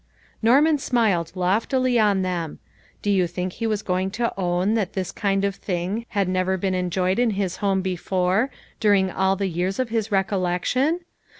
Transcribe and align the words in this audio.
Norman 0.41 0.79
smiled 0.79 1.31
loftily 1.35 1.99
on 1.99 2.23
them. 2.23 2.57
Do 3.03 3.11
you 3.11 3.27
think 3.27 3.53
he 3.53 3.67
was 3.67 3.83
going 3.83 4.09
to 4.17 4.33
own 4.35 4.73
that" 4.73 4.93
this 4.93 5.11
kind 5.11 5.45
of 5.45 5.53
thing" 5.57 6.07
had 6.17 6.27
never 6.27 6.57
been 6.57 6.73
enjoyed 6.73 7.19
in 7.19 7.29
his 7.37 7.57
home 7.57 7.83
be 7.83 7.95
fore, 7.95 8.49
during 8.79 9.11
all 9.11 9.35
the 9.35 9.45
years 9.45 9.77
of 9.77 9.89
his 9.89 10.11
recollection? 10.11 11.01